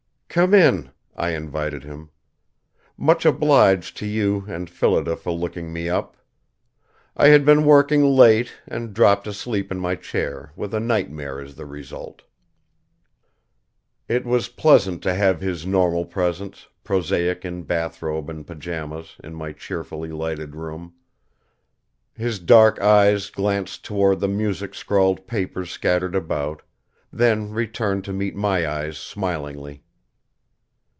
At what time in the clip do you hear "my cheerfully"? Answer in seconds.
19.35-20.11